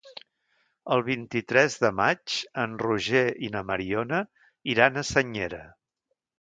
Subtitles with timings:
[0.95, 4.25] El vint-i-tres de maig en Roger i na Mariona
[4.77, 5.65] iran a Senyera.